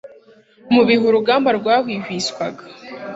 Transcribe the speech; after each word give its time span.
Mu 0.73 0.81
bihe 0.87 1.03
urugamba 1.09 1.49
rwahwihwiswaga, 1.59 2.63